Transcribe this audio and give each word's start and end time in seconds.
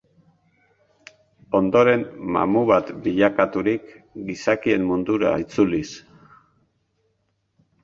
Ondoren, 1.59 2.05
mamu 2.37 2.63
bat 2.71 2.89
bilakaturik, 3.05 3.87
gizakien 4.31 4.89
mundura 4.89 5.37
itzuliz. 5.47 5.87